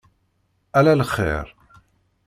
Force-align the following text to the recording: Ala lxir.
Ala 0.77 0.93
lxir. 0.99 1.47